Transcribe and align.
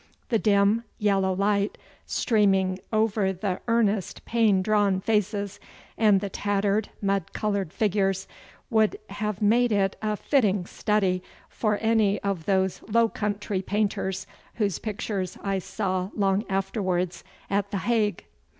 The 0.29 0.39
dim, 0.39 0.83
yellow 0.97 1.31
light 1.31 1.77
streaming 2.07 2.79
over 2.91 3.31
the 3.31 3.61
earnest 3.67 4.25
pain 4.25 4.63
drawn 4.63 4.99
faces, 4.99 5.59
and 5.95 6.21
the 6.21 6.29
tattered 6.31 6.89
mud 7.03 7.33
coloured 7.33 7.71
figures, 7.71 8.27
would 8.71 8.97
have 9.11 9.43
made 9.43 9.71
it 9.71 9.95
a 10.01 10.17
fitting 10.17 10.65
study 10.65 11.21
for 11.49 11.77
any 11.81 12.19
of 12.23 12.45
those 12.45 12.81
Low 12.91 13.09
Country 13.09 13.61
painters 13.61 14.25
whose 14.55 14.79
pictures 14.79 15.37
I 15.43 15.59
saw 15.59 16.09
long 16.15 16.45
afterwards 16.49 17.23
at 17.47 17.69
The 17.69 17.77
Hague. 17.77 18.25